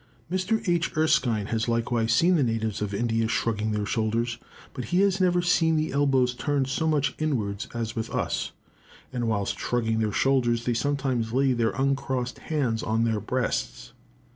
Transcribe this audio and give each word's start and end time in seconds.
Mr. 0.31 0.67
H. 0.67 0.97
Erskine 0.97 1.45
has 1.49 1.67
likewise 1.67 2.11
seen 2.11 2.35
the 2.35 2.41
natives 2.41 2.81
of 2.81 2.91
India 2.91 3.27
shrugging 3.27 3.69
their 3.71 3.85
shoulders; 3.85 4.39
but 4.73 4.85
he 4.85 5.01
has 5.01 5.21
never 5.21 5.43
seen 5.43 5.75
the 5.75 5.91
elbows 5.93 6.33
turned 6.33 6.65
so 6.65 6.87
much 6.87 7.13
inwards 7.19 7.67
as 7.75 7.95
with 7.95 8.09
us; 8.09 8.51
and 9.13 9.27
whilst 9.27 9.59
shrugging 9.59 9.99
their 9.99 10.11
shoulders 10.11 10.65
they 10.65 10.73
sometimes 10.73 11.33
lay 11.33 11.53
their 11.53 11.69
uncrossed 11.79 12.39
hands 12.39 12.81
on 12.81 13.03
their 13.03 13.19
breasts. 13.19 13.93